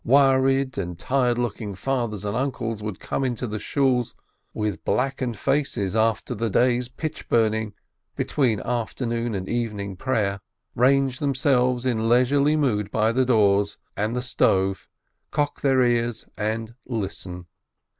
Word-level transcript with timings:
Worried 0.03 0.79
and 0.79 0.97
tired 0.97 1.37
looking 1.37 1.75
fathers 1.75 2.25
and 2.25 2.35
uncles 2.35 2.81
would 2.81 2.99
come 2.99 3.23
into 3.23 3.45
the 3.45 3.59
Shools 3.59 4.15
with 4.51 4.83
blackened 4.83 5.37
faces 5.37 5.95
after 5.95 6.33
the 6.33 6.49
day's 6.49 6.87
pitch 6.89 7.29
burning, 7.29 7.75
between 8.15 8.59
Afternoon 8.61 9.35
and 9.35 9.47
Evening 9.47 9.95
Prayer, 9.95 10.39
range 10.73 11.19
themselves 11.19 11.85
in 11.85 12.09
leisurely 12.09 12.55
mood 12.55 12.89
by 12.89 13.11
the 13.11 13.25
doors 13.27 13.77
and 13.95 14.15
the 14.15 14.23
stove, 14.23 14.89
cock 15.29 15.61
their 15.61 15.83
ears, 15.83 16.25
and 16.35 16.73
listen. 16.87 17.45